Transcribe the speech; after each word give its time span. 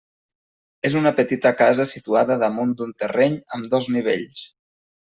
És 0.89 0.95
una 1.01 1.11
petita 1.19 1.51
casa 1.59 1.87
situada 1.91 2.39
damunt 2.47 2.75
d'un 2.83 2.97
terreny 3.05 3.39
amb 3.59 3.73
dos 3.77 3.95
nivells. 4.01 4.45